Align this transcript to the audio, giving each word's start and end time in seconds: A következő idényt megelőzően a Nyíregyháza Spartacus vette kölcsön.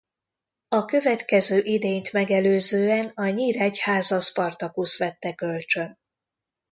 A 0.67 0.85
következő 0.85 1.59
idényt 1.59 2.11
megelőzően 2.11 3.11
a 3.15 3.27
Nyíregyháza 3.27 4.19
Spartacus 4.19 4.97
vette 4.97 5.33
kölcsön. 5.33 5.97